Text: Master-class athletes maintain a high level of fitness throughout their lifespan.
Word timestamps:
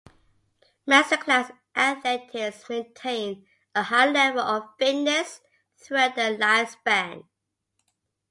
Master-class 0.87 1.51
athletes 1.75 2.67
maintain 2.67 3.45
a 3.75 3.83
high 3.83 4.07
level 4.09 4.39
of 4.41 4.67
fitness 4.79 5.41
throughout 5.77 6.15
their 6.15 6.35
lifespan. 6.39 7.25